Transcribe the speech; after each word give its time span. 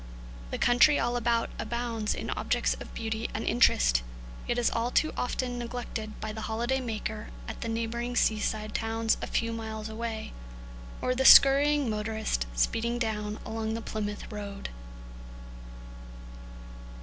The 0.49 0.57
country 0.57 0.97
all 0.97 1.15
about 1.15 1.51
abounds 1.59 2.15
in 2.15 2.31
objects 2.31 2.73
of 2.79 2.91
beauty 2.95 3.29
and 3.35 3.45
interest, 3.45 4.01
yet 4.47 4.57
is 4.57 4.71
all 4.71 4.89
too 4.89 5.13
often 5.15 5.59
neglected 5.59 6.19
by 6.19 6.31
the 6.33 6.41
holiday 6.41 6.79
maker 6.81 7.27
at 7.47 7.61
the 7.61 7.69
neighbouring 7.69 8.15
seaside 8.15 8.73
towns 8.73 9.15
a 9.21 9.27
few 9.27 9.53
miles 9.53 9.89
away, 9.89 10.33
or 11.03 11.13
the 11.13 11.23
scurrying 11.23 11.87
motorist 11.87 12.47
speeding 12.55 12.97
down 12.97 13.37
along 13.45 13.75
the 13.75 13.79
Plymouth 13.81 14.31
road. 14.31 14.69